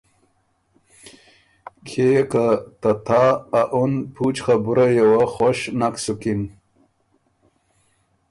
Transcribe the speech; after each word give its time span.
کيې 1.87 2.11
که 2.31 2.45
ته 2.81 2.91
تا 3.05 3.23
ائ 3.59 3.65
اُن 3.77 3.93
پُوچ 4.13 4.35
خبُرئ 4.45 4.91
یه 4.97 5.05
وه 5.11 5.23
خوش 5.33 5.59
نک 5.79 5.95
سُکِن۔ 6.03 6.41